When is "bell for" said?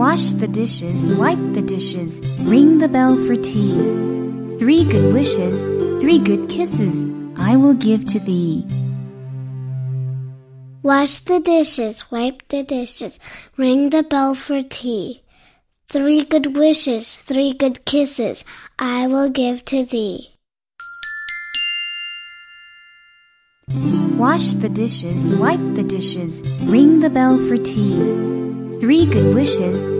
2.88-3.36, 14.02-14.62, 27.10-27.58